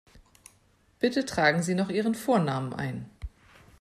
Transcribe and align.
Bitte 0.99 1.25
tragen 1.27 1.61
Sie 1.61 1.75
noch 1.75 1.91
Ihren 1.91 2.15
Vornamen 2.15 2.73
ein. 2.73 3.05